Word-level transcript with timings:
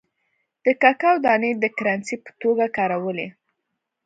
د 0.63 0.65
ککو 0.81 1.11
دانې 1.25 1.51
د 1.63 1.65
کرنسۍ 1.77 2.15
په 2.25 2.31
توګه 2.41 2.65
کارولې. 2.77 3.27